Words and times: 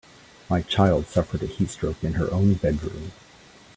My 0.49 0.63
child 0.63 1.05
suffered 1.05 1.43
a 1.43 1.45
heat 1.45 1.69
stroke 1.69 2.03
in 2.03 2.13
her 2.13 2.33
own 2.33 2.55
bedroom. 2.55 3.11